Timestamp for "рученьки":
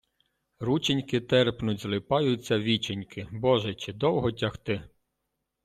0.59-1.19